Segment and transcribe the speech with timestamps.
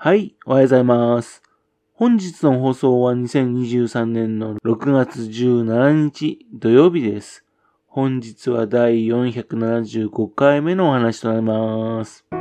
[0.00, 1.42] はい、おはようございます。
[1.92, 7.44] 本日の放送は2023年の6月17日土曜日です。
[7.88, 12.24] 本日は第475回目のお話となります。
[12.30, 12.36] こ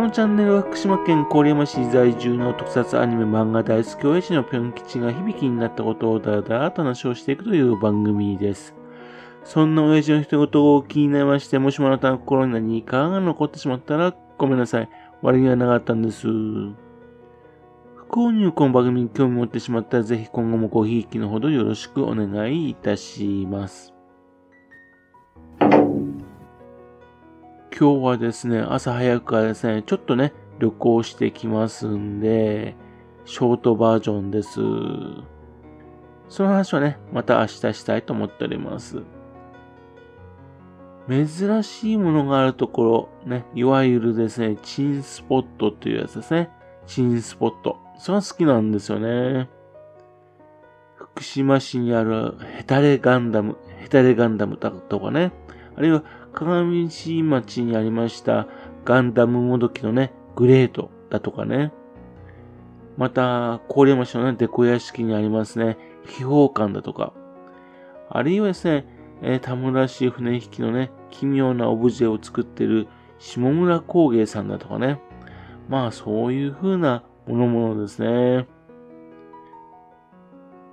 [0.00, 8.74] のチャンネルは福島県郡山市在住の特撮アニメ漫画大好き親父のぴょん吉が響きになったことをだらだらと話をしていくという番組です。
[9.44, 14.88] そんな親父の一言を気になりまして、もしもあなたの心に何かが残ってしまったらごめんなさい。
[15.22, 16.26] 悪気はなかったんです。
[16.26, 16.74] 不
[18.08, 23.94] 幸にこの番組に興味持ってしまったら、ぜひ今後もごひいきのほどよろしくお願いいたします。
[25.60, 25.78] 今
[27.70, 32.74] 日はですね、朝早くからですね、ちょっとね、旅行してきますんで、
[33.24, 34.54] ショートバージョンです。
[36.28, 39.02] その話はね、また明日したいと思っております。
[41.08, 46.50] 珍しいものがあるところ、ね、いわゆるですね、チンスポットっていうやつですね。
[46.86, 47.78] チンスポット。
[47.98, 49.48] それは好きなんですよね。
[50.96, 55.32] 福島市にあるヘタレガンダム、ヘタレガンダムだとかね。
[55.76, 58.46] あるいは鏡石町にありました
[58.84, 61.72] ガンダムもどきのね、グレートだとかね。
[62.96, 67.12] また、郡山市のね、デコ屋敷にありますね、秘宝館だとか。
[68.08, 68.86] あるいはですね、
[69.22, 75.00] えー、田村市船引きのね、奇妙なオブジェを作ってる下村工芸さんだとかね。
[75.68, 78.48] まあそういう風なものものですね。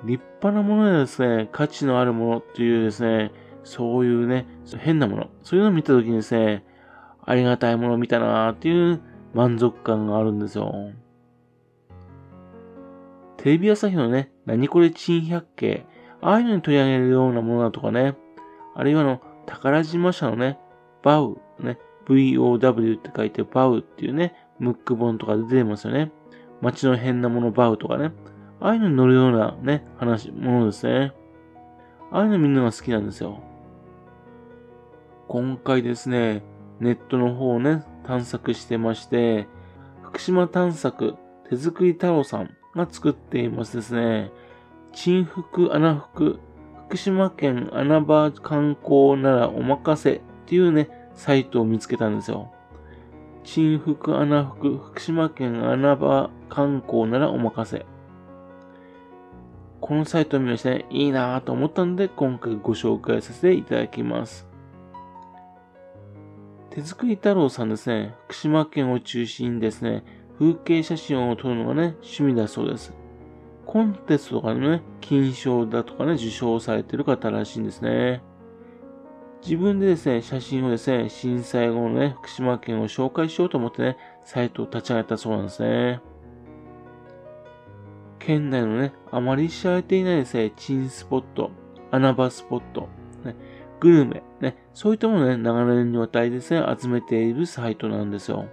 [0.04, 3.32] 立派なものでですね、価値のあるものっていうですね、
[3.64, 4.48] そういうね、
[4.80, 6.66] 変なもの、そういうのを見たときにですね、
[7.24, 9.02] ありがたいものを見たなーっていう
[9.34, 10.74] 満足感があるんですよ。
[13.38, 15.86] テレビ朝日のね、何これ珍百景、
[16.22, 18.16] ああいうのに取り上げるようなものだとかね、
[18.80, 20.58] あるいはの、宝島社のね、
[21.04, 21.78] バウ、ね、
[22.08, 26.14] VOW って書いてバウっていうね、ムック本とか出てますよね。
[26.62, 28.14] 街の変なものバウとかね。
[28.62, 31.12] ああいうのに乗るようなね、話、ものですね。
[32.10, 33.44] ああいうのみんなが好きなんですよ。
[35.28, 36.42] 今回ですね、
[36.80, 39.50] ネットの方をね、探索してまして、
[40.04, 41.16] 福島探索
[41.50, 44.32] 手作り太郎さんが作っていますですね、
[44.94, 46.40] 珍福穴福
[46.90, 52.52] 福島県穴場観光ならお任せっていうね、サイトを見つけたんですよ。
[53.44, 57.86] 新福穴福福島県穴場観光ならお任せ。
[59.80, 64.48] このサイトを見ましてね、いいなぁと思ったので、今回ご紹介させていただきます。
[66.72, 70.04] 手作り太郎さんですね、福島県を中心にですね、
[70.40, 72.99] 風景写真を撮るのがね、趣味だそうです。
[73.70, 78.24] コンテストとかのね、金賞だとかね、受賞されてる方らしいんですね。
[79.44, 86.02] 自分でですね、写真をですね、震災後のね、福島県を紹介しようと思ってね、サイトを立ち上げたそうなんですね。
[88.18, 91.52] 県内のね、あまり知られていないですね、珍スポット、
[91.92, 92.90] 穴場スポット、
[93.24, 93.36] ね、
[93.80, 98.48] グルメ、ね、そういったものをね、長年にわたりですね、集めているサイトなんですよ。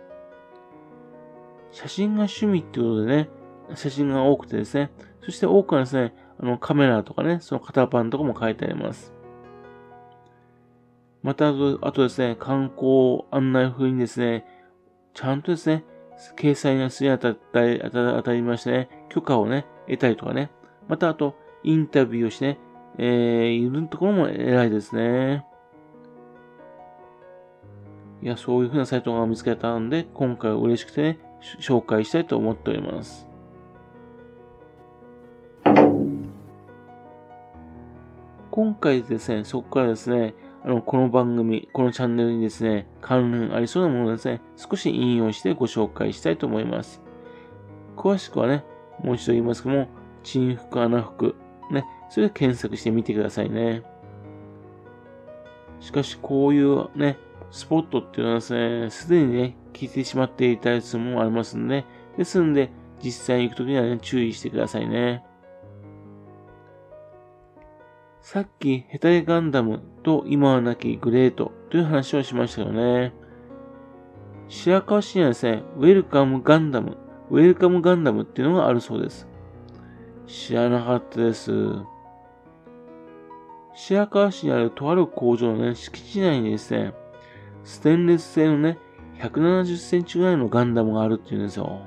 [1.70, 3.30] 写真が趣味ってことでね、
[3.74, 4.90] 写真が多くてですね、
[5.22, 9.12] そして多くはですね、あのカメラとかね、その型番とかも書いてあります。
[11.22, 14.46] また、あとですね、観光案内風にですね、
[15.14, 15.84] ちゃんとですね、
[16.36, 20.50] 掲載がするにあたり、当たりましてね、許可をね、得たりとかね、
[20.88, 21.34] またあと、
[21.64, 22.58] インタビューをしてね、
[22.98, 25.44] えー、いるところも偉いですね。
[28.22, 31.18] いや、そういう風なサイトが見つけたんで、今回は嬉しくてね、
[31.60, 33.28] 紹介したいと思っております。
[38.56, 40.32] 今回ですね、そこからですね、
[40.64, 47.02] あの、この番組、このチャンネルにですね、関連ありそうなものをですね、少し引用してご紹介したいと思います。
[47.98, 48.64] 詳しくはね、
[49.04, 49.88] もう一度言いますけども、
[50.22, 51.34] 鎮服、穴服、
[51.70, 53.82] ね、それで検索してみてくださいね。
[55.80, 57.18] しかし、こういうね、
[57.50, 61.84] スポットっていうのはですね、すでにね、聞いてしまっていたりするもありますんで、
[62.16, 62.70] ですんで、
[63.04, 65.22] 実際に行くときにはね、注意してくださいね。
[68.26, 73.12] さっきヘタレガンダムと今はなきグレートという話をしましたよね。
[74.48, 76.96] 白河市にはですね、ウェルカムガンダム、
[77.30, 79.28] ウェルカムガンダムっていうのがあるそうです。
[80.26, 81.52] 知らなかったです。
[83.74, 86.94] 白河市にあるとある工場のね、敷地内にですね、
[87.62, 88.76] ステンレス製のね、
[89.20, 91.80] 170センチぐらいのガンダムがあるっていうんですよ。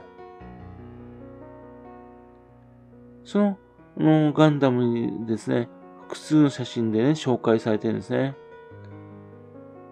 [3.25, 3.57] その、
[3.97, 5.67] のガンダムにですね、
[6.09, 8.35] 複数の写真でね、紹介されてるんですね。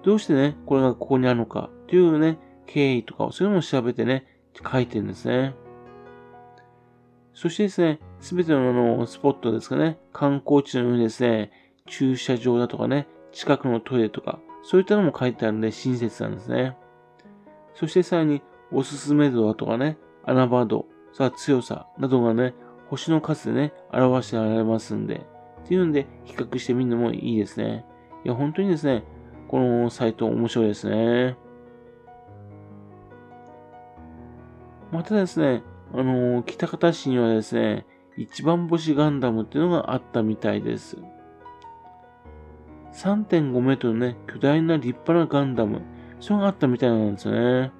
[0.01, 4.25] どうしてね、これがここにあるのかっていうね、経緯とかをそういうのを調べてね、
[4.71, 5.53] 書いてるんですね。
[7.35, 11.51] そしてですね、すべてのあのスポットですかね、観光地のようにですね、
[11.85, 16.75] 駐車場だとかね、近くのトイレとか、そういったのも書いてあるんで親切なんですね。
[17.75, 18.41] そしてさらに、
[18.71, 22.55] おすすめ度だとかね、穴場度、さあ強さなどがね、
[22.89, 25.21] 星の数でね、表してられますんで、
[25.67, 27.83] っていうんで、比較してみるのもいいですね。
[28.23, 29.03] いや、本当にですね、
[29.49, 31.35] このサイト面白いですね。
[34.93, 37.85] またですね、あのー、北方市にはですね、
[38.15, 40.95] 一番星ガンダムっていうのがあったみたいです。
[42.93, 45.81] 3.5メートルね、巨大な立派なガンダム、
[46.21, 47.73] それがあったみたいなんですね。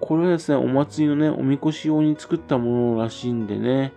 [0.00, 3.92] これはですね、お祭りのね、おみこし用に作ったものらしいんでね、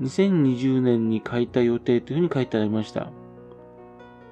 [0.00, 3.10] 2020年に解体予定というふうに書いてありました。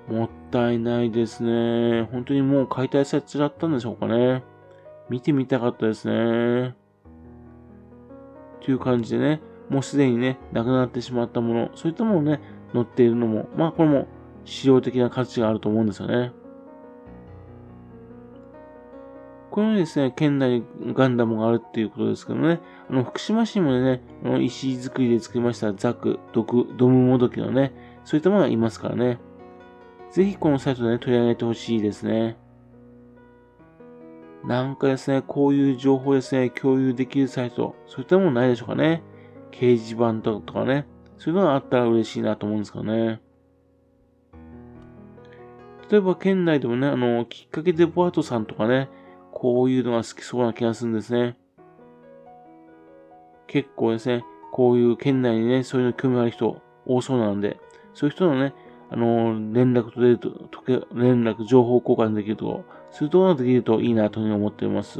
[0.09, 2.09] もったいないですね。
[2.11, 4.43] 本当にもう解体されちゃったんでしょうかね。
[5.11, 6.75] 見てみたかったですね。
[8.63, 12.41] という感じでね、もうすでにね、なくなってしまったもの、そういったものをね、
[12.73, 14.07] 載っているのも、まあこれも
[14.45, 16.33] 資料的な価値があると思うんですよね。
[19.51, 20.65] このようにですね、県内に
[20.95, 22.61] ガンダムがあるっていうことですけどね、
[22.91, 27.73] あの、福島市もね、あの石造りで作りましたザク、ドク、ドムモドキのね、
[28.05, 29.19] そういったものがいますからね。
[30.11, 32.37] ぜひこのサイトで、ね、取り上げてほしいですね。
[34.45, 39.03] なんかですね、こういう情報ですね、共有できるサイト、そういったものないでしょうかね。
[39.51, 40.87] 掲示板とかね、
[41.19, 43.21] そういうのがあったら嬉しいなと思うんですけどね。
[45.91, 48.89] 例えば県内でもね、あの、きっかけデパートさんとかね、
[49.39, 51.37] こういうのが好きそうな気がするんですね。
[53.47, 57.57] 結構ですね、こういう県内にね、そういうの興味ある人多そうなんで、
[57.95, 58.53] そういう人のね、
[58.91, 60.33] あの、連絡取れると、
[60.93, 64.99] 連絡、情報交換できると、そういうところができるといいなというふうに思っています。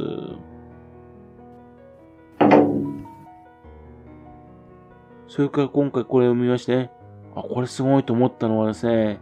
[5.27, 6.91] それから今回これを見ましてね、
[7.35, 9.19] あ、これすごいと思ったのはですね、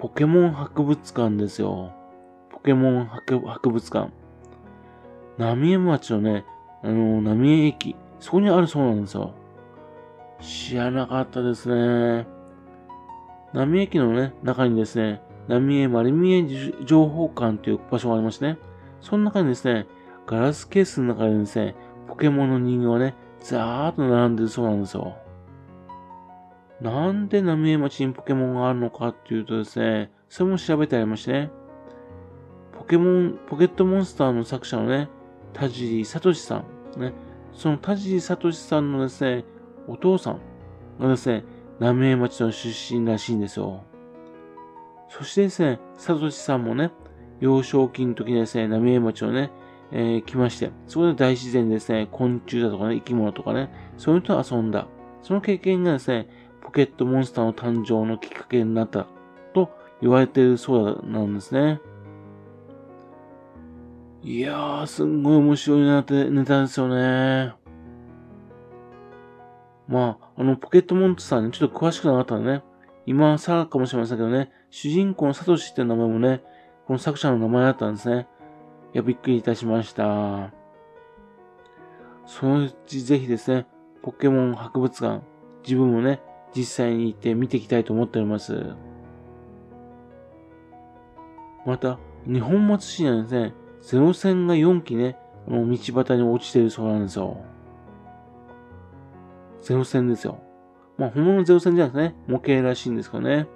[0.00, 1.92] ポケモン博物館ですよ。
[2.50, 4.10] ポケモン博物館。
[5.40, 6.44] 浪江町のね、
[6.82, 9.32] あの、浪江駅、そこにあるそうなんですよ。
[10.38, 12.26] 知らなかったですね。
[13.54, 16.44] 浪江駅のね、中にですね、浪江丸見え
[16.84, 18.58] 情報館という場所がありましてね、
[19.00, 19.86] その中にですね、
[20.26, 21.74] ガラスケースの中でですね、
[22.06, 25.16] ポケモンの人形がね、ザーッと並んでるそうなんですよ。
[26.82, 31.50] なんで浪江町にポケモンがあるのかっていうとですね、それも調べてありましてね、
[32.76, 35.08] ポケモン、ポケットモンスターの作者のね、
[35.52, 36.64] 田尻聡さ
[36.96, 37.12] ん、ね、
[37.52, 39.44] その田尻聡さんのですね、
[39.86, 40.40] お父さん
[41.00, 41.44] がですね、
[41.78, 43.84] 浪江町の出身らしいんですよ。
[45.08, 46.90] そしてですね、聡さんもね、
[47.40, 49.50] 幼少期の時にですね、浪江町をね、
[49.92, 54.86] えー、来まして、そこで大自然でですね、昆虫だとかね、生き物とかね、そういうのと遊んだ。
[55.22, 56.28] その経験がですね、
[56.62, 59.06] ポケットモンスターの誕生のきっかけになった
[59.54, 59.70] と
[60.00, 61.80] 言われているそうなんですね。
[64.22, 67.54] いやー、すんごい面白いなってネタですよね。
[69.88, 72.62] まあ、あの、ポケットモンスターね、ちょっと詳しくなかったらね、
[73.06, 76.42] 今更かもしれませんけどね、主人公のサトシって名前もね、
[76.86, 78.28] この作者の名前だったんですね。
[78.92, 80.52] いや、びっくりいたしました。
[82.26, 83.66] そのうちぜひですね、
[84.02, 85.24] ポケモン博物館、
[85.62, 86.20] 自分もね、
[86.54, 88.74] 実際に行って見ていきたいと思っております。
[91.64, 95.16] また、日本松市にはですね、ゼロ戦が4機ね、
[95.48, 97.42] あの道端に落ちてるそうなんですよ。
[99.62, 100.40] ゼロ戦ですよ。
[100.98, 103.46] まあ、本物のゼロ戦じゃなくてね、模型らしいんですかね。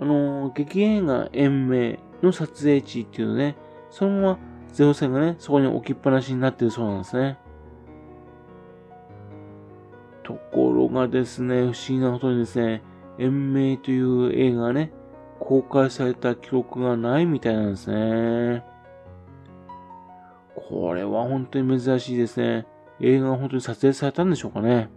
[0.00, 3.56] あのー、劇映画延命の撮影地っていうのね、
[3.90, 4.38] そのまま
[4.72, 7.38] ゼロ戦がね、そこに置きっぱなしになってるそうなんですね。
[10.22, 12.82] ところがですね、不思議なことにですね、
[13.18, 14.92] 延命という映画がね、
[15.40, 18.62] 公開された記録がないみたいなんですね。
[20.60, 22.66] これは本当に珍しいですね。
[23.00, 24.90] 映画が本当に撮影されたんでしょうかね。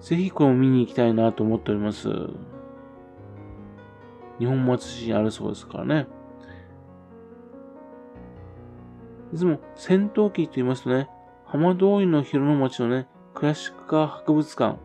[0.00, 2.08] ぜひこれを見に行きたいなと思っております。
[4.38, 6.06] 日本松市にあるそうですからね。
[9.32, 11.08] いつも戦闘機と言いますとね、
[11.44, 14.78] 浜通りの広野町のね、クラシックカー博物館。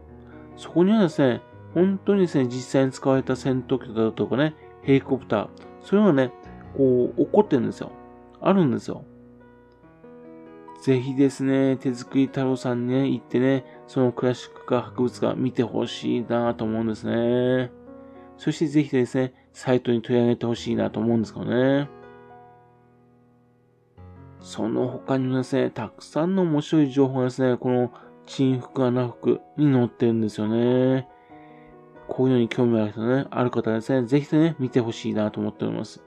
[0.56, 1.42] そこにはですね、
[1.74, 5.50] 本当にですね、実際に使われた戦闘機だとかね、ヘリコプター、
[5.84, 6.34] そういうのがね、
[6.76, 7.92] こう、起こってるんですよ。
[8.42, 9.04] あるんですよ。
[10.82, 17.72] ぜひですね、手作り太郎さんにね、行ってね、そのクラシックカー博物館見てほしいなと思うんですね。
[18.38, 21.90] そしてぜひですね、サイトに取り上げてほしいなと思うんですけどね。
[24.40, 27.92] その他にもですね、たくさんの面白い情報がですね、この
[28.26, 31.10] 鎮服穴服に載ってるんですよね。
[32.08, 36.02] こういうのに興味ある人ね、ある方はですね、ぜひね、見てほしいなと思っております。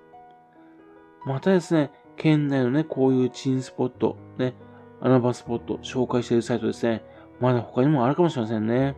[1.26, 4.54] またですね、県内のね、こういう鎮スポット、ね、
[5.00, 7.04] 穴場スポット紹介しているサイトですね、
[7.40, 8.95] まだ他にもあるかもしれませんね。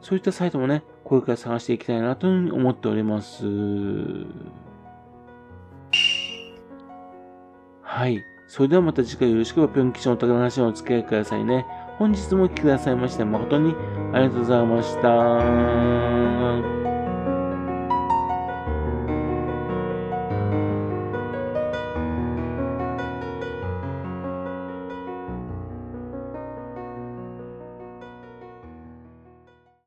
[0.00, 3.44] そういったサイトもね、これから探していきたいなというふうに思っております。
[7.82, 8.22] はい。
[8.46, 11.66] それではまた次回よろしければぴょん吉のお宝話をお付き合いくださいね。
[11.98, 13.74] 本日もお聴きくださいまして誠に
[14.12, 16.77] ありがとうございました。